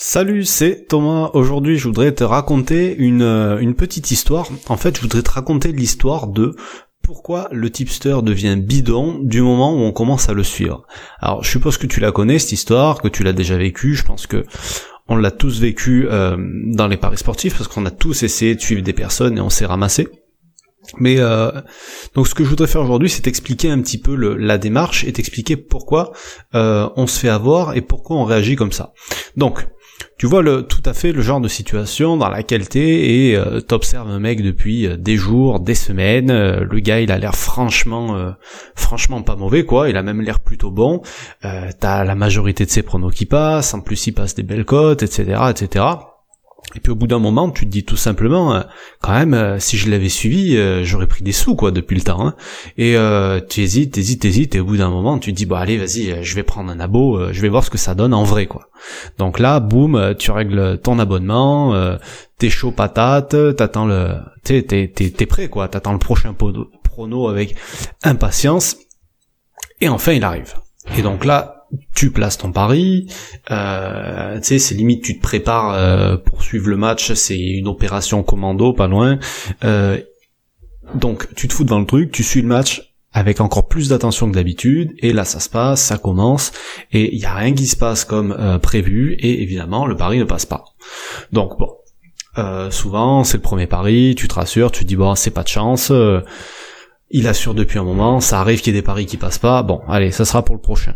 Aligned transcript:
Salut, 0.00 0.44
c'est 0.44 0.86
Thomas. 0.86 1.32
Aujourd'hui, 1.34 1.76
je 1.76 1.88
voudrais 1.88 2.12
te 2.12 2.22
raconter 2.22 2.94
une, 2.98 3.22
euh, 3.22 3.58
une 3.58 3.74
petite 3.74 4.12
histoire. 4.12 4.46
En 4.68 4.76
fait, 4.76 4.96
je 4.96 5.02
voudrais 5.02 5.22
te 5.22 5.30
raconter 5.32 5.72
l'histoire 5.72 6.28
de 6.28 6.54
pourquoi 7.02 7.48
le 7.50 7.68
tipster 7.68 8.18
devient 8.22 8.56
bidon 8.56 9.18
du 9.20 9.42
moment 9.42 9.74
où 9.74 9.78
on 9.78 9.90
commence 9.90 10.28
à 10.28 10.34
le 10.34 10.44
suivre. 10.44 10.86
Alors, 11.18 11.42
je 11.42 11.50
suppose 11.50 11.78
que 11.78 11.88
tu 11.88 11.98
la 11.98 12.12
connais 12.12 12.38
cette 12.38 12.52
histoire, 12.52 13.02
que 13.02 13.08
tu 13.08 13.24
l'as 13.24 13.32
déjà 13.32 13.56
vécue. 13.56 13.96
Je 13.96 14.04
pense 14.04 14.28
que 14.28 14.44
on 15.08 15.16
l'a 15.16 15.32
tous 15.32 15.60
vécu 15.60 16.06
euh, 16.08 16.36
dans 16.66 16.86
les 16.86 16.96
paris 16.96 17.18
sportifs 17.18 17.56
parce 17.56 17.66
qu'on 17.66 17.84
a 17.84 17.90
tous 17.90 18.22
essayé 18.22 18.54
de 18.54 18.60
suivre 18.60 18.82
des 18.82 18.92
personnes 18.92 19.36
et 19.36 19.40
on 19.40 19.50
s'est 19.50 19.66
ramassé. 19.66 20.06
Mais 20.96 21.16
euh, 21.18 21.50
donc 22.14 22.26
ce 22.28 22.34
que 22.34 22.44
je 22.44 22.48
voudrais 22.48 22.66
faire 22.66 22.82
aujourd'hui, 22.82 23.10
c'est 23.10 23.22
t'expliquer 23.22 23.70
un 23.70 23.80
petit 23.80 23.98
peu 23.98 24.14
la 24.16 24.58
démarche 24.58 25.04
et 25.04 25.12
t'expliquer 25.12 25.56
pourquoi 25.56 26.12
on 26.54 27.06
se 27.06 27.18
fait 27.18 27.28
avoir 27.28 27.76
et 27.76 27.82
pourquoi 27.82 28.16
on 28.16 28.24
réagit 28.24 28.56
comme 28.56 28.72
ça. 28.72 28.92
Donc 29.36 29.66
tu 30.18 30.26
vois 30.26 30.42
le, 30.42 30.62
tout 30.62 30.82
à 30.84 30.94
fait 30.94 31.12
le 31.12 31.22
genre 31.22 31.40
de 31.40 31.46
situation 31.46 32.16
dans 32.16 32.28
laquelle 32.28 32.68
t'es 32.68 32.80
et 32.80 33.36
euh, 33.36 33.60
t'observes 33.60 34.10
un 34.10 34.18
mec 34.18 34.42
depuis 34.42 34.84
euh, 34.84 34.96
des 34.96 35.16
jours, 35.16 35.60
des 35.60 35.76
semaines. 35.76 36.32
Euh, 36.32 36.64
le 36.68 36.80
gars, 36.80 37.00
il 37.00 37.12
a 37.12 37.18
l'air 37.18 37.36
franchement, 37.36 38.16
euh, 38.16 38.32
franchement 38.74 39.22
pas 39.22 39.36
mauvais 39.36 39.64
quoi. 39.64 39.88
Il 39.88 39.96
a 39.96 40.02
même 40.02 40.20
l'air 40.20 40.40
plutôt 40.40 40.72
bon. 40.72 41.02
T'as 41.40 42.02
la 42.02 42.14
majorité 42.16 42.64
de 42.64 42.70
ses 42.70 42.82
pronos 42.82 43.14
qui 43.14 43.26
passent. 43.26 43.74
En 43.74 43.80
plus, 43.80 44.08
il 44.08 44.12
passe 44.12 44.34
des 44.34 44.42
belles 44.42 44.64
cotes, 44.64 45.04
etc., 45.04 45.40
etc. 45.50 45.84
Et 46.74 46.80
puis 46.80 46.92
au 46.92 46.94
bout 46.94 47.06
d'un 47.06 47.18
moment, 47.18 47.50
tu 47.50 47.64
te 47.64 47.70
dis 47.70 47.84
tout 47.84 47.96
simplement, 47.96 48.54
euh, 48.54 48.60
quand 49.00 49.12
même, 49.12 49.32
euh, 49.32 49.58
si 49.58 49.78
je 49.78 49.90
l'avais 49.90 50.10
suivi, 50.10 50.56
euh, 50.56 50.84
j'aurais 50.84 51.06
pris 51.06 51.24
des 51.24 51.32
sous 51.32 51.56
quoi 51.56 51.70
depuis 51.70 51.96
le 51.96 52.02
temps. 52.02 52.26
Hein. 52.26 52.34
Et 52.76 52.96
tu 53.48 53.62
hésites, 53.62 53.96
hésites, 53.96 54.24
hésites, 54.24 54.54
et 54.54 54.60
au 54.60 54.64
bout 54.64 54.76
d'un 54.76 54.90
moment, 54.90 55.18
tu 55.18 55.32
te 55.32 55.36
dis 55.36 55.46
bon 55.46 55.56
allez, 55.56 55.78
vas-y, 55.78 56.22
je 56.22 56.34
vais 56.34 56.42
prendre 56.42 56.70
un 56.70 56.78
abo, 56.78 57.32
je 57.32 57.40
vais 57.40 57.48
voir 57.48 57.64
ce 57.64 57.70
que 57.70 57.78
ça 57.78 57.94
donne 57.94 58.12
en 58.12 58.22
vrai 58.22 58.46
quoi. 58.46 58.68
Donc 59.18 59.38
là, 59.38 59.60
boum, 59.60 60.14
tu 60.18 60.30
règles 60.30 60.78
ton 60.82 60.98
abonnement, 60.98 61.74
t'es 62.38 62.50
chaud 62.50 62.70
patate, 62.70 63.34
t'attends 63.56 63.86
le, 63.86 64.16
t'es 64.44 64.62
t'es 64.62 64.88
t'es 64.88 65.26
prêt 65.26 65.48
quoi, 65.48 65.68
t'attends 65.68 65.92
le 65.92 65.98
prochain 65.98 66.34
prono 66.34 67.28
avec 67.28 67.56
impatience. 68.02 68.76
Et 69.80 69.88
enfin, 69.88 70.12
il 70.12 70.24
arrive. 70.24 70.54
Et 70.96 71.02
donc 71.02 71.24
là, 71.24 71.57
tu 71.94 72.10
places 72.10 72.38
ton 72.38 72.52
pari, 72.52 73.08
euh, 73.50 74.36
tu 74.36 74.44
sais, 74.44 74.58
c'est 74.58 74.74
limite 74.74 75.02
tu 75.02 75.16
te 75.16 75.22
prépares 75.22 75.74
euh, 75.74 76.16
pour 76.16 76.42
suivre 76.42 76.68
le 76.68 76.76
match, 76.76 77.12
c'est 77.12 77.38
une 77.38 77.68
opération 77.68 78.22
commando, 78.22 78.72
pas 78.72 78.86
loin. 78.86 79.18
Euh, 79.64 80.00
donc 80.94 81.34
tu 81.34 81.48
te 81.48 81.52
fous 81.52 81.64
devant 81.64 81.80
le 81.80 81.86
truc, 81.86 82.10
tu 82.10 82.22
suis 82.22 82.42
le 82.42 82.48
match 82.48 82.94
avec 83.12 83.40
encore 83.40 83.68
plus 83.68 83.88
d'attention 83.88 84.30
que 84.30 84.34
d'habitude, 84.34 84.92
et 84.98 85.12
là 85.12 85.24
ça 85.24 85.40
se 85.40 85.48
passe, 85.48 85.82
ça 85.82 85.98
commence, 85.98 86.52
et 86.92 87.14
il 87.14 87.20
y 87.20 87.26
a 87.26 87.34
rien 87.34 87.52
qui 87.52 87.66
se 87.66 87.76
passe 87.76 88.04
comme 88.04 88.32
euh, 88.38 88.58
prévu, 88.58 89.14
et 89.18 89.42
évidemment 89.42 89.86
le 89.86 89.96
pari 89.96 90.18
ne 90.18 90.24
passe 90.24 90.46
pas. 90.46 90.64
Donc 91.32 91.58
bon, 91.58 91.70
euh, 92.38 92.70
souvent 92.70 93.24
c'est 93.24 93.38
le 93.38 93.42
premier 93.42 93.66
pari, 93.66 94.14
tu 94.16 94.28
te 94.28 94.34
rassures, 94.34 94.70
tu 94.70 94.84
te 94.84 94.88
dis 94.88 94.96
bon 94.96 95.14
c'est 95.14 95.30
pas 95.30 95.42
de 95.42 95.48
chance. 95.48 95.92
il 97.10 97.26
assure 97.26 97.54
depuis 97.54 97.78
un 97.78 97.84
moment, 97.84 98.20
ça 98.20 98.40
arrive 98.40 98.60
qu'il 98.60 98.74
y 98.74 98.76
ait 98.76 98.80
des 98.80 98.86
paris 98.86 99.06
qui 99.06 99.16
passent 99.16 99.38
pas, 99.38 99.62
bon 99.62 99.80
allez, 99.88 100.10
ça 100.10 100.24
sera 100.24 100.42
pour 100.44 100.54
le 100.54 100.60
prochain. 100.60 100.94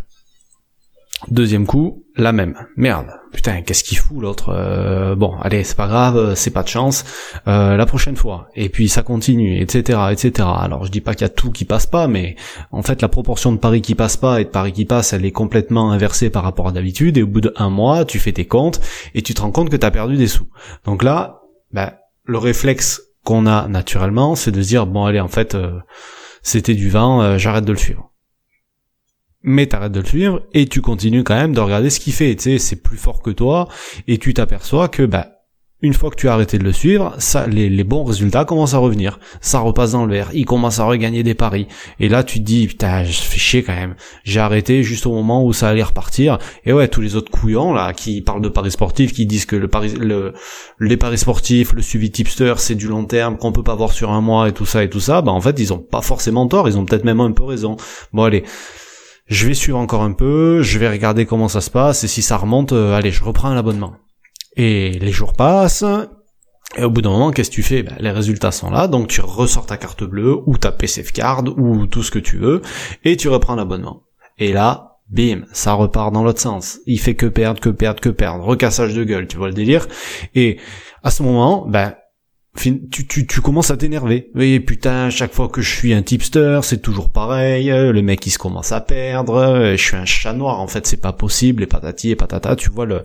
Deuxième 1.31 1.67
coup, 1.67 2.05
la 2.17 2.33
même. 2.33 2.57
Merde. 2.77 3.07
Putain, 3.33 3.63
qu'est-ce 3.63 3.85
qu'il 3.85 3.97
fout 3.97 4.21
l'autre 4.21 4.51
euh, 4.51 5.15
Bon, 5.15 5.37
allez, 5.41 5.63
c'est 5.63 5.77
pas 5.77 5.87
grave, 5.87 6.35
c'est 6.35 6.51
pas 6.51 6.63
de 6.63 6.69
chance. 6.69 7.05
Euh, 7.47 7.77
la 7.77 7.87
prochaine 7.87 8.17
fois. 8.17 8.49
Et 8.57 8.69
puis 8.69 8.89
ça 8.89 9.03
continue, 9.03 9.61
etc., 9.61 10.01
etc. 10.11 10.49
Alors 10.59 10.85
je 10.85 10.91
dis 10.91 11.01
pas 11.01 11.15
qu'il 11.15 11.23
y 11.23 11.31
a 11.31 11.33
tout 11.33 11.53
qui 11.53 11.65
passe 11.65 11.87
pas, 11.87 12.09
mais 12.09 12.37
en 12.73 12.83
fait 12.83 13.01
la 13.01 13.09
proportion 13.09 13.53
de 13.53 13.59
paris 13.59 13.83
qui 13.83 13.95
passe 13.95 14.17
pas 14.17 14.41
et 14.41 14.45
de 14.45 14.51
paris 14.51 14.73
qui 14.73 14.85
passent, 14.85 15.13
elle 15.13 15.25
est 15.25 15.33
complètement 15.33 15.93
inversée 15.93 16.29
par 16.29 16.43
rapport 16.43 16.69
à 16.69 16.73
d'habitude. 16.73 17.17
Et 17.17 17.23
au 17.23 17.29
bout 17.29 17.41
d'un 17.41 17.71
mois, 17.71 18.05
tu 18.05 18.19
fais 18.19 18.33
tes 18.33 18.47
comptes 18.47 18.81
et 19.15 19.23
tu 19.23 19.33
te 19.33 19.41
rends 19.41 19.53
compte 19.53 19.71
que 19.71 19.77
t'as 19.77 19.91
perdu 19.91 20.17
des 20.17 20.29
sous. 20.29 20.49
Donc 20.85 21.03
là, 21.03 21.41
ben, 21.73 21.93
le 22.25 22.39
réflexe 22.39 23.01
qu'on 23.25 23.47
a 23.47 23.69
naturellement, 23.69 24.35
c'est 24.35 24.51
de 24.51 24.61
se 24.61 24.69
dire 24.69 24.87
bon 24.87 25.05
allez, 25.05 25.21
en 25.21 25.29
fait, 25.29 25.55
euh, 25.55 25.79
c'était 26.43 26.75
du 26.75 26.91
vent, 26.91 27.39
j'arrête 27.39 27.65
de 27.65 27.73
le 27.73 27.79
suivre 27.79 28.12
mais 29.43 29.67
t'arrêtes 29.67 29.93
de 29.93 30.01
le 30.01 30.07
suivre 30.07 30.43
et 30.55 30.67
tu 30.67 30.81
continues 30.81 31.25
quand 31.25 31.35
même 31.35 31.55
de 31.55 31.61
regarder 31.61 31.91
ce 31.91 32.01
qu'il 32.01 32.13
fait. 32.13 32.35
Tu 32.37 32.43
sais, 32.43 32.59
c'est 32.59 32.83
plus 32.83 32.99
fort 32.99 33.23
que 33.23 33.31
toi 33.31 33.69
et 34.09 34.19
tu 34.19 34.35
t'aperçois 34.35 34.89
que 34.89 35.03
bah 35.03 35.43
une 35.83 35.95
fois 35.95 36.11
que 36.11 36.17
tu 36.17 36.29
as 36.29 36.33
arrêté 36.35 36.59
de 36.59 36.65
le 36.65 36.73
suivre, 36.73 37.15
ça, 37.19 37.49
les, 37.49 37.83
bons 37.83 38.05
résultats 38.05 38.45
commencent 38.45 38.75
à 38.75 38.79
revenir. 38.79 39.19
Ça 39.41 39.59
repasse 39.59 39.93
dans 39.93 40.07
le 40.07 40.15
vert. 40.15 40.31
Il 40.33 40.45
commence 40.45 40.79
à 40.79 40.85
regagner 40.85 41.25
des 41.25 41.35
paris. 41.35 41.67
Et 41.99 42.09
là, 42.09 42.23
tu 42.23 42.39
te 42.39 42.45
dis, 42.45 42.69
putain, 42.69 43.03
je 43.03 43.21
fais 43.21 43.39
chier 43.39 43.63
quand 43.65 43.75
même. 43.75 43.97
J'ai 44.23 44.39
arrêté 44.39 44.85
juste 44.85 45.07
au 45.07 45.13
moment 45.13 45.45
où 45.45 45.53
ça 45.53 45.69
allait 45.69 45.83
repartir. 45.83 46.39
Et 46.65 46.73
ouais, 46.73 46.87
tous 46.87 47.01
les 47.01 47.17
autres 47.17 47.33
couillons, 47.33 47.73
là, 47.73 47.93
qui 47.93 48.21
parlent 48.21 48.43
de 48.43 48.49
paris 48.49 48.71
sportifs, 48.71 49.13
qui 49.13 49.27
disent 49.27 49.45
que 49.45 49.57
le 49.57 49.67
paris, 49.67 49.93
le, 49.99 50.35
les 50.79 50.97
paris 50.97 51.19
sportifs, 51.19 51.73
le 51.73 51.83
suivi 51.83 52.13
tipster, 52.13 52.55
c'est 52.59 52.77
du 52.77 52.87
long 52.87 53.05
terme, 53.05 53.37
qu'on 53.37 53.51
peut 53.51 53.65
pas 53.65 53.75
voir 53.75 53.91
sur 53.91 54.13
un 54.13 54.21
mois 54.21 54.49
et 54.49 54.53
tout 54.53 54.67
ça 54.67 54.85
et 54.85 54.89
tout 54.89 55.01
ça, 55.01 55.21
bah, 55.21 55.33
en 55.33 55.41
fait, 55.41 55.59
ils 55.59 55.73
ont 55.73 55.81
pas 55.81 56.01
forcément 56.01 56.47
tort. 56.47 56.69
Ils 56.69 56.79
ont 56.79 56.85
peut-être 56.85 57.05
même 57.05 57.21
un 57.21 57.33
peu 57.33 57.43
raison. 57.43 57.77
Bon, 58.13 58.23
allez 58.23 58.45
je 59.33 59.47
vais 59.47 59.55
suivre 59.55 59.79
encore 59.79 60.03
un 60.03 60.13
peu, 60.13 60.63
je 60.63 60.79
vais 60.79 60.91
regarder 60.91 61.27
comment 61.27 61.49
ça 61.49 61.61
se 61.61 61.71
passe, 61.71 62.05
et 62.05 62.09
si 62.09 62.23
ça 62.23 62.37
remonte, 62.37 62.73
euh, 62.73 62.95
allez, 62.95 63.11
je 63.11 63.25
reprends 63.25 63.53
l'abonnement. 63.55 63.95
Et 64.57 64.91
les 64.91 65.11
jours 65.13 65.33
passent, 65.33 65.85
et 66.77 66.85
au 66.85 66.91
bout 66.91 67.03
d'un 67.03 67.11
moment, 67.11 67.31
qu'est-ce 67.31 67.51
que 67.51 67.55
tu 67.55 67.63
fais? 67.63 67.83
Ben, 67.83 67.97
Les 67.99 68.11
résultats 68.11 68.53
sont 68.53 68.71
là, 68.71 68.89
donc 68.89 69.09
tu 69.09 69.21
ressors 69.23 69.67
ta 69.67 69.77
carte 69.79 70.05
bleue, 70.05 70.37
ou 70.47 70.59
ta 70.59 70.71
PCF 70.71 71.13
card, 71.13 71.45
ou 71.57 71.87
tout 71.87 72.03
ce 72.03 72.11
que 72.11 72.19
tu 72.19 72.37
veux, 72.37 72.61
et 73.05 73.17
tu 73.17 73.29
reprends 73.29 73.55
l'abonnement. 73.55 74.03
Et 74.39 74.53
là, 74.53 74.99
bim, 75.09 75.43
ça 75.53 75.73
repart 75.73 76.13
dans 76.13 76.25
l'autre 76.25 76.41
sens. 76.41 76.81
Il 76.87 77.01
fait 77.01 77.15
que 77.15 77.27
perdre, 77.27 77.61
que 77.61 77.71
perdre, 77.71 78.01
que 78.01 78.09
perdre. 78.11 78.45
Recassage 78.45 78.95
de 78.95 79.05
gueule, 79.05 79.27
tu 79.27 79.37
vois 79.39 79.49
le 79.49 79.55
délire? 79.55 79.87
Et 80.35 80.59
à 81.03 81.11
ce 81.11 81.23
moment, 81.23 81.67
ben, 81.67 81.95
tu, 82.57 82.89
tu, 83.09 83.27
tu 83.27 83.41
commences 83.41 83.71
à 83.71 83.77
t'énerver. 83.77 84.31
Oui, 84.35 84.61
putain, 84.61 85.11
chaque 85.11 85.33
fois 85.33 85.49
que 85.49 85.63
je 85.63 85.75
suis 85.75 85.95
un 85.95 86.03
tipster, 86.03 86.61
c'est 86.63 86.83
toujours 86.83 87.11
pareil. 87.11 87.69
Le 87.69 88.03
mec, 88.03 88.27
il 88.27 88.31
se 88.31 88.39
commence 88.39 88.73
à 88.73 88.81
perdre. 88.81 89.73
Je 89.75 89.83
suis 89.83 89.97
un 89.97 90.05
chat 90.05 90.33
noir. 90.33 90.61
En 90.61 90.67
fait, 90.67 90.87
c'est 90.87 91.01
pas 91.01 91.13
possible. 91.13 91.63
Et 91.63 91.67
patati 91.67 92.11
et 92.11 92.17
patata. 92.17 92.55
Tu 92.55 92.71
vois 92.71 92.85
le, 92.85 93.03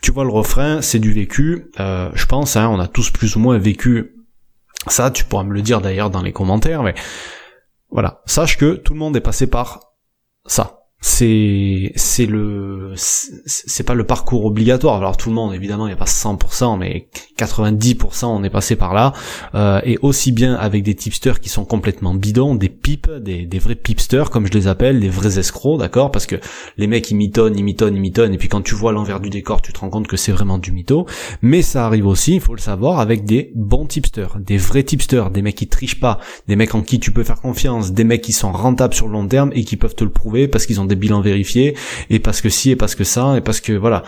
tu 0.00 0.12
vois 0.12 0.24
le 0.24 0.30
refrain. 0.30 0.80
C'est 0.80 0.98
du 0.98 1.12
vécu. 1.12 1.70
Euh, 1.78 2.10
je 2.14 2.26
pense, 2.26 2.56
hein, 2.56 2.68
on 2.68 2.80
a 2.80 2.88
tous 2.88 3.10
plus 3.10 3.36
ou 3.36 3.38
moins 3.38 3.58
vécu 3.58 4.14
ça. 4.86 5.10
Tu 5.10 5.24
pourras 5.24 5.44
me 5.44 5.52
le 5.52 5.62
dire 5.62 5.80
d'ailleurs 5.80 6.10
dans 6.10 6.22
les 6.22 6.32
commentaires. 6.32 6.82
Mais 6.82 6.94
voilà. 7.90 8.22
Sache 8.24 8.56
que 8.56 8.74
tout 8.74 8.94
le 8.94 8.98
monde 8.98 9.16
est 9.16 9.20
passé 9.20 9.46
par 9.46 9.80
ça 10.46 10.75
c'est 11.00 11.92
c'est 11.94 12.24
le 12.24 12.94
c'est 12.96 13.84
pas 13.84 13.94
le 13.94 14.04
parcours 14.04 14.44
obligatoire. 14.46 14.96
Alors 14.96 15.16
tout 15.16 15.28
le 15.28 15.34
monde 15.34 15.54
évidemment 15.54 15.86
il 15.86 15.90
n'y 15.90 15.94
a 15.94 15.98
pas 15.98 16.06
100% 16.06 16.78
mais 16.78 17.08
90% 17.38 18.24
on 18.26 18.42
est 18.42 18.50
passé 18.50 18.76
par 18.76 18.94
là. 18.94 19.12
Euh, 19.54 19.80
et 19.84 19.98
aussi 20.00 20.32
bien 20.32 20.54
avec 20.54 20.82
des 20.82 20.94
tipsters 20.94 21.40
qui 21.40 21.50
sont 21.50 21.64
complètement 21.66 22.14
bidons 22.14 22.54
des 22.54 22.70
pipes 22.70 23.10
des, 23.10 23.44
des 23.44 23.58
vrais 23.58 23.74
pipsters 23.74 24.30
comme 24.30 24.46
je 24.46 24.52
les 24.52 24.68
appelle 24.68 25.00
des 25.00 25.10
vrais 25.10 25.38
escrocs 25.38 25.78
d'accord? 25.78 26.10
Parce 26.10 26.26
que 26.26 26.36
les 26.78 26.86
mecs 26.86 27.10
ils 27.10 27.16
mitonnent 27.16 27.58
ils 27.58 27.64
mitonnent 27.64 27.94
ils 27.94 28.00
mitonnent 28.00 28.32
et 28.32 28.38
puis 28.38 28.48
quand 28.48 28.62
tu 28.62 28.74
vois 28.74 28.92
l'envers 28.92 29.20
du 29.20 29.28
décor 29.28 29.60
tu 29.60 29.74
te 29.74 29.80
rends 29.80 29.90
compte 29.90 30.08
que 30.08 30.16
c'est 30.16 30.32
vraiment 30.32 30.58
du 30.58 30.72
mytho. 30.72 31.06
Mais 31.42 31.60
ça 31.60 31.84
arrive 31.84 32.06
aussi 32.06 32.36
il 32.36 32.40
faut 32.40 32.54
le 32.54 32.60
savoir 32.60 33.00
avec 33.00 33.26
des 33.26 33.52
bons 33.54 33.86
tipsters 33.86 34.38
des 34.40 34.56
vrais 34.56 34.82
tipsters 34.82 35.30
des 35.30 35.42
mecs 35.42 35.56
qui 35.56 35.68
trichent 35.68 36.00
pas 36.00 36.18
des 36.48 36.56
mecs 36.56 36.74
en 36.74 36.80
qui 36.80 36.98
tu 36.98 37.12
peux 37.12 37.22
faire 37.22 37.40
confiance 37.42 37.92
des 37.92 38.04
mecs 38.04 38.22
qui 38.22 38.32
sont 38.32 38.50
rentables 38.50 38.94
sur 38.94 39.06
le 39.06 39.12
long 39.12 39.28
terme 39.28 39.50
et 39.54 39.62
qui 39.62 39.76
peuvent 39.76 39.94
te 39.94 40.04
le 40.04 40.10
prouver 40.10 40.48
parce 40.48 40.64
qu'ils 40.64 40.80
ont 40.80 40.85
des 40.86 40.96
bilan 40.96 41.20
vérifié 41.20 41.76
et 42.10 42.18
parce 42.18 42.40
que 42.40 42.48
si 42.48 42.70
et 42.70 42.76
parce 42.76 42.94
que 42.94 43.04
ça 43.04 43.36
et 43.36 43.40
parce 43.40 43.60
que 43.60 43.72
voilà. 43.72 44.02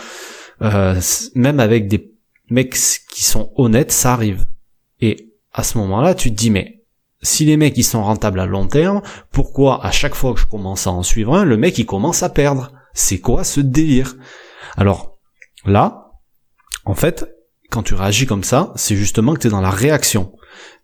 Euh, 0.62 1.00
même 1.34 1.61
avec 1.61 1.87
des 1.89 2.12
mecs 2.50 2.77
qui 3.12 3.25
sont 3.25 3.53
honnêtes 3.56 3.93
ça 3.93 4.12
arrive. 4.12 4.47
Et 5.00 5.33
à 5.53 5.62
ce 5.62 5.78
moment-là 5.78 6.15
tu 6.15 6.31
te 6.31 6.37
dis 6.37 6.50
mais 6.50 6.83
si 7.22 7.44
les 7.44 7.56
mecs 7.56 7.77
ils 7.77 7.84
sont 7.84 8.03
rentables 8.03 8.41
à 8.41 8.47
long 8.47 8.66
terme 8.66 9.03
pourquoi 9.33 9.84
à 9.84 9.91
chaque 9.91 10.15
fois 10.15 10.34
que 10.34 10.41
je 10.41 10.47
commence 10.47 10.87
à 10.87 10.91
en 10.91 11.03
suivre 11.03 11.34
un 11.34 11.44
le 11.44 11.56
mec 11.56 11.78
il 11.78 11.87
commence 11.87 12.22
à 12.22 12.28
perdre? 12.28 12.72
C'est 12.95 13.19
quoi 13.19 13.45
ce 13.45 13.60
délire? 13.60 14.16
Alors 14.77 15.19
là 15.65 16.12
en 16.84 16.95
fait 16.95 17.27
quand 17.71 17.83
tu 17.83 17.95
réagis 17.95 18.27
comme 18.27 18.45
ça 18.45 18.72
c'est 18.77 18.97
justement 18.97 19.34
que 19.34 19.41
tu 19.41 19.47
es 19.47 19.51
dans 19.51 19.60
la 19.60 19.71
réaction. 19.71 20.33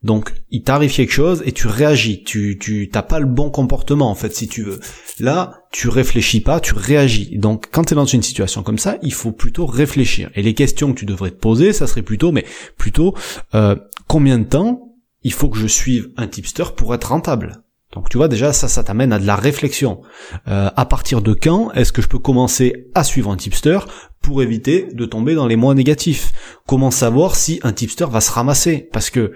Donc, 0.03 0.35
il 0.51 0.63
t'arrive 0.63 0.95
quelque 0.95 1.13
chose 1.13 1.43
et 1.47 1.53
tu 1.53 1.67
réagis. 1.67 2.23
Tu, 2.25 2.59
tu, 2.61 2.91
t'as 2.91 3.03
pas 3.03 3.19
le 3.19 3.27
bon 3.27 3.51
comportement, 3.51 4.11
en 4.11 4.15
fait, 4.15 4.35
si 4.35 4.49
tu 4.49 4.63
veux. 4.63 4.79
Là, 5.19 5.64
tu 5.75 5.89
réfléchis 5.89 6.41
pas, 6.41 6.61
tu 6.61 6.73
réagis. 6.73 7.37
Donc, 7.37 7.67
quand 7.73 7.83
tu 7.83 7.95
es 7.95 7.97
dans 7.97 8.05
une 8.05 8.23
situation 8.23 8.63
comme 8.63 8.79
ça, 8.79 8.97
il 9.03 9.13
faut 9.13 9.33
plutôt 9.33 9.67
réfléchir. 9.67 10.31
Et 10.37 10.43
les 10.43 10.55
questions 10.55 10.93
que 10.93 11.01
tu 11.01 11.05
devrais 11.05 11.33
te 11.33 11.37
poser, 11.37 11.73
ça 11.73 11.89
serait 11.89 12.03
plutôt, 12.03 12.31
mais 12.31 12.45
plutôt, 12.79 13.17
euh, 13.57 13.75
combien 14.07 14.39
de 14.39 14.45
temps 14.45 14.95
il 15.25 15.33
faut 15.33 15.49
que 15.49 15.59
je 15.59 15.67
suive 15.67 16.11
un 16.17 16.29
tipster 16.29 16.63
pour 16.77 16.95
être 16.95 17.07
rentable? 17.07 17.65
Donc 17.93 18.09
tu 18.09 18.17
vois 18.17 18.29
déjà 18.29 18.53
ça 18.53 18.67
ça 18.67 18.83
t'amène 18.83 19.13
à 19.13 19.19
de 19.19 19.27
la 19.27 19.37
réflexion. 19.37 20.01
Euh, 20.49 20.71
à 20.75 20.85
partir 20.85 21.23
de 21.23 21.33
quand 21.33 21.73
est-ce 21.73 21.93
que 21.93 22.03
je 22.03 22.09
peux 22.09 22.19
commencer 22.19 22.89
à 22.95 23.05
suivre 23.05 23.31
un 23.31 23.37
tipster 23.37 23.79
pour 24.21 24.43
éviter 24.43 24.89
de 24.93 25.07
tomber 25.07 25.35
dans 25.35 25.47
les 25.47 25.57
mois 25.57 25.75
négatifs? 25.75 26.33
Comment 26.67 26.91
savoir 26.91 27.37
si 27.37 27.61
un 27.63 27.73
tipster 27.73 28.07
va 28.11 28.21
se 28.21 28.33
ramasser? 28.33 28.89
Parce 28.93 29.11
que 29.11 29.33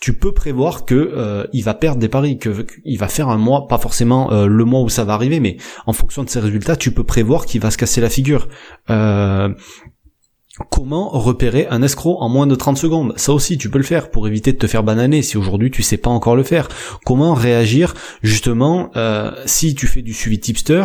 tu 0.00 0.14
peux 0.14 0.32
prévoir 0.32 0.86
que 0.86 0.94
euh, 0.94 1.46
il 1.52 1.62
va 1.62 1.74
perdre 1.74 2.00
des 2.00 2.08
paris, 2.08 2.38
que 2.38 2.66
il 2.84 2.98
va 2.98 3.06
faire 3.06 3.28
un 3.28 3.36
mois, 3.36 3.68
pas 3.68 3.76
forcément 3.76 4.32
euh, 4.32 4.46
le 4.46 4.64
mois 4.64 4.80
où 4.80 4.88
ça 4.88 5.04
va 5.04 5.12
arriver, 5.12 5.40
mais 5.40 5.58
en 5.86 5.92
fonction 5.92 6.24
de 6.24 6.30
ses 6.30 6.40
résultats, 6.40 6.74
tu 6.74 6.90
peux 6.90 7.04
prévoir 7.04 7.44
qu'il 7.44 7.60
va 7.60 7.70
se 7.70 7.76
casser 7.76 8.00
la 8.00 8.08
figure. 8.08 8.48
Euh, 8.88 9.50
comment 10.70 11.10
repérer 11.10 11.66
un 11.68 11.82
escroc 11.82 12.16
en 12.20 12.30
moins 12.30 12.46
de 12.46 12.54
30 12.54 12.78
secondes? 12.78 13.12
Ça 13.16 13.34
aussi, 13.34 13.58
tu 13.58 13.68
peux 13.68 13.76
le 13.76 13.84
faire 13.84 14.10
pour 14.10 14.26
éviter 14.26 14.52
de 14.52 14.58
te 14.58 14.66
faire 14.66 14.82
bananer 14.82 15.20
si 15.20 15.36
aujourd'hui 15.36 15.70
tu 15.70 15.82
sais 15.82 15.98
pas 15.98 16.10
encore 16.10 16.34
le 16.34 16.44
faire. 16.44 16.68
Comment 17.04 17.34
réagir 17.34 17.94
justement 18.22 18.90
si 19.44 19.74
tu 19.74 19.86
fais 19.86 20.02
du 20.02 20.12
suivi 20.12 20.40
tipster 20.40 20.84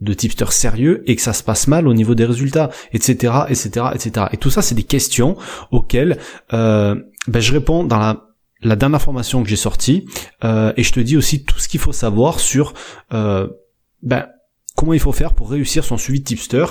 de 0.00 0.12
tipster 0.12 0.50
sérieux 0.50 1.02
et 1.06 1.16
que 1.16 1.22
ça 1.22 1.32
se 1.32 1.42
passe 1.42 1.68
mal 1.68 1.86
au 1.86 1.94
niveau 1.94 2.14
des 2.14 2.24
résultats, 2.24 2.70
etc., 2.92 3.32
etc., 3.48 3.86
etc. 3.94 4.26
Et 4.32 4.36
tout 4.36 4.50
ça, 4.50 4.60
c'est 4.60 4.74
des 4.74 4.82
questions 4.82 5.36
auxquelles 5.70 6.18
ben, 6.50 7.04
je 7.28 7.52
réponds 7.52 7.84
dans 7.84 7.98
la 7.98 8.33
la 8.64 8.76
dernière 8.76 9.00
formation 9.00 9.42
que 9.42 9.48
j'ai 9.48 9.56
sortie 9.56 10.06
euh, 10.42 10.72
et 10.76 10.82
je 10.82 10.92
te 10.92 11.00
dis 11.00 11.16
aussi 11.16 11.44
tout 11.44 11.58
ce 11.58 11.68
qu'il 11.68 11.80
faut 11.80 11.92
savoir 11.92 12.40
sur 12.40 12.74
euh, 13.12 13.48
ben, 14.02 14.26
comment 14.74 14.94
il 14.94 15.00
faut 15.00 15.12
faire 15.12 15.34
pour 15.34 15.50
réussir 15.50 15.84
son 15.84 15.96
suivi 15.96 16.20
de 16.20 16.24
tipster 16.24 16.64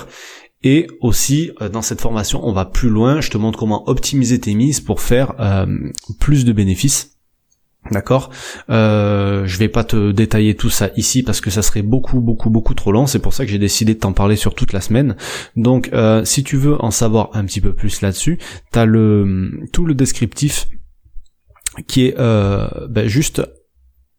et 0.62 0.88
aussi 1.00 1.52
euh, 1.62 1.68
dans 1.68 1.82
cette 1.82 2.00
formation 2.00 2.46
on 2.46 2.52
va 2.52 2.64
plus 2.64 2.90
loin 2.90 3.20
je 3.20 3.30
te 3.30 3.38
montre 3.38 3.58
comment 3.58 3.88
optimiser 3.88 4.40
tes 4.40 4.54
mises 4.54 4.80
pour 4.80 5.00
faire 5.00 5.34
plus 6.20 6.44
de 6.44 6.52
bénéfices 6.52 7.12
D'accord? 7.90 8.30
Euh, 8.70 9.44
Je 9.44 9.58
vais 9.58 9.68
pas 9.68 9.84
te 9.84 10.10
détailler 10.10 10.54
tout 10.56 10.70
ça 10.70 10.88
ici 10.96 11.22
parce 11.22 11.42
que 11.42 11.50
ça 11.50 11.60
serait 11.60 11.82
beaucoup 11.82 12.22
beaucoup 12.22 12.48
beaucoup 12.48 12.72
trop 12.72 12.92
long. 12.92 13.06
C'est 13.06 13.18
pour 13.18 13.34
ça 13.34 13.44
que 13.44 13.50
j'ai 13.50 13.58
décidé 13.58 13.92
de 13.92 13.98
t'en 13.98 14.14
parler 14.14 14.36
sur 14.36 14.54
toute 14.54 14.72
la 14.72 14.80
semaine. 14.80 15.16
Donc 15.54 15.90
si 16.24 16.44
tu 16.44 16.56
veux 16.56 16.82
en 16.82 16.90
savoir 16.90 17.28
un 17.34 17.44
petit 17.44 17.60
peu 17.60 17.74
plus 17.74 18.00
là-dessus, 18.00 18.38
t'as 18.72 18.86
le 18.86 19.68
tout 19.70 19.84
le 19.84 19.94
descriptif 19.94 20.66
qui 21.82 22.06
est 22.06 22.14
euh, 22.18 22.68
ben, 22.88 23.06
juste 23.06 23.42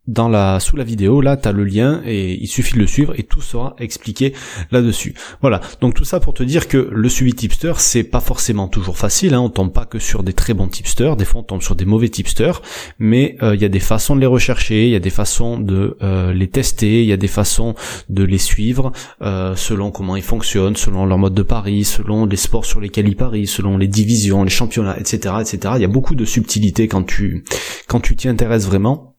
dans 0.07 0.30
la 0.30 0.60
sous 0.60 0.75
la 0.75 0.84
vidéo 0.84 1.22
là 1.22 1.38
tu 1.38 1.48
as 1.48 1.52
le 1.52 1.63
lien 1.63 2.02
et 2.06 2.34
il 2.34 2.48
suffit 2.48 2.74
de 2.74 2.80
le 2.80 2.88
suivre 2.88 3.13
et 3.18 3.24
tout 3.24 3.42
sera 3.42 3.75
expliqué 3.80 4.34
là-dessus. 4.72 5.13
Voilà. 5.42 5.62
Donc 5.81 5.94
tout 5.94 6.06
ça 6.06 6.19
pour 6.19 6.34
te 6.34 6.44
dire 6.44 6.68
que 6.68 6.90
le 6.92 7.10
suivi 7.10 7.34
tipster 7.34 7.74
c'est 7.78 8.04
pas 8.04 8.19
forcément 8.19 8.68
toujours 8.68 8.98
facile 8.98 9.34
hein. 9.34 9.42
on 9.42 9.50
tombe 9.50 9.72
pas 9.72 9.86
que 9.86 10.00
sur 10.00 10.24
des 10.24 10.34
très 10.34 10.54
bons 10.54 10.68
tipsters, 10.68 11.16
des 11.16 11.25
fois 11.25 11.42
on 11.42 11.44
tombe 11.44 11.62
sur 11.62 11.75
des 11.75 11.86
mauvais 11.86 12.10
tipsters, 12.10 12.62
mais 13.00 13.38
euh, 13.42 13.56
il 13.56 13.62
y 13.62 13.66
a 13.66 13.69
des 13.69 13.80
façons 13.80 14.16
de 14.16 14.22
les 14.22 14.25
rechercher, 14.25 14.86
il 14.86 14.92
y 14.92 14.96
a 14.96 15.00
des 15.00 15.10
façons 15.10 15.60
de 15.60 15.98
euh, 16.02 16.34
les 16.34 16.48
tester, 16.48 17.02
il 17.02 17.07
y 17.07 17.13
a 17.13 17.18
des 17.18 17.28
façons 17.28 17.75
de 18.10 18.24
les 18.24 18.38
suivre 18.38 18.92
euh, 19.22 19.56
selon 19.56 19.92
comment 19.92 20.16
ils 20.16 20.24
fonctionnent, 20.24 20.75
selon 20.75 21.06
leur 21.06 21.18
mode 21.18 21.34
de 21.34 21.44
pari, 21.44 21.84
selon 21.84 22.25
les 22.25 22.38
sports 22.38 22.66
sur 22.66 22.80
lesquels 22.80 23.07
ils 23.07 23.16
parient, 23.16 23.48
selon 23.48 23.78
les 23.78 23.88
divisions, 23.88 24.44
les 24.44 24.50
championnats, 24.50 24.98
etc., 25.00 25.36
etc. 25.42 25.74
Il 25.78 25.81
y 25.81 25.86
a 25.86 25.90
beaucoup 25.90 26.16
de 26.16 26.25
subtilités 26.25 26.88
quand 26.88 27.04
tu 27.04 27.44
quand 27.88 28.00
tu 28.00 28.16
t'y 28.16 28.28
intéresses 28.28 28.66
vraiment. 28.66 29.14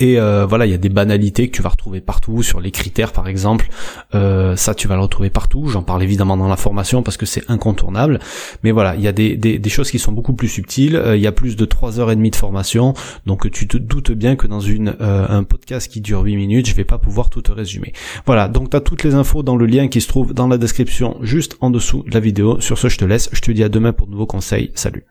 Et 0.00 0.18
euh, 0.18 0.46
voilà, 0.46 0.64
il 0.64 0.72
y 0.72 0.74
a 0.74 0.78
des 0.78 0.88
banalités 0.88 1.48
que 1.48 1.54
tu 1.54 1.62
vas 1.62 1.68
retrouver 1.68 2.00
partout 2.00 2.42
sur 2.42 2.58
les 2.58 2.70
critères 2.70 3.12
par 3.12 3.28
exemple. 3.28 3.68
Euh, 4.14 4.56
ça, 4.56 4.74
tu 4.74 4.88
vas 4.88 4.96
le 4.96 5.02
retrouver 5.02 5.28
partout. 5.28 5.68
J'en 5.68 5.82
parle 5.82 6.02
évidemment 6.02 6.38
dans 6.38 6.48
la 6.48 6.56
formation 6.56 7.02
parce 7.02 7.18
que 7.18 7.26
c'est 7.26 7.48
incontournable. 7.48 8.18
Mais 8.64 8.72
voilà, 8.72 8.96
il 8.96 9.02
y 9.02 9.08
a 9.08 9.12
des, 9.12 9.60
choses 9.68 9.90
qui 9.90 9.98
sont 9.98 10.12
beaucoup 10.12 10.32
plus 10.32 10.48
subtiles. 10.48 10.96
Euh, 10.96 11.16
il 11.16 11.22
y 11.22 11.26
a 11.26 11.32
plus 11.32 11.54
de 11.54 11.64
3 11.66 12.00
heures 12.00 12.10
et 12.10 12.16
demie 12.16 12.30
de 12.30 12.36
formation, 12.36 12.94
donc 13.26 13.48
tu 13.50 13.68
te 13.68 13.76
doutes 13.76 14.12
bien 14.12 14.36
que 14.36 14.46
dans 14.46 14.60
un 15.00 15.44
podcast 15.44 15.92
qui 15.92 16.00
dure 16.00 16.22
8 16.22 16.36
minutes, 16.36 16.66
je 16.66 16.74
vais 16.74 16.84
pas 16.84 16.98
pouvoir 16.98 17.28
tout 17.28 17.42
te 17.42 17.52
résumer. 17.52 17.92
Voilà, 18.24 18.48
donc 18.48 18.70
tu 18.70 18.76
as 18.76 18.80
toutes 18.80 19.04
les 19.04 19.14
infos 19.14 19.42
dans 19.42 19.56
le 19.56 19.66
lien 19.66 19.88
qui 19.88 20.00
se 20.00 20.08
trouve 20.08 20.32
dans 20.32 20.48
la 20.48 20.56
description 20.56 21.18
juste 21.20 21.56
en 21.60 21.70
dessous 21.70 22.04
de 22.04 22.14
la 22.14 22.20
vidéo. 22.20 22.58
Sur 22.60 22.78
ce, 22.78 22.88
je 22.88 22.96
te 22.96 23.04
laisse. 23.04 23.28
Je 23.32 23.40
te 23.40 23.50
dis 23.50 23.62
à 23.62 23.68
demain 23.68 23.92
pour 23.92 24.06
de 24.06 24.12
nouveaux 24.12 24.26
conseils. 24.26 24.70
Salut. 24.74 25.04